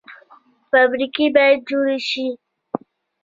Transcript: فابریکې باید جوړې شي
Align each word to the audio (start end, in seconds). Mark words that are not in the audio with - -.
فابریکې 0.69 1.25
باید 1.35 1.59
جوړې 1.69 1.97
شي 2.09 2.27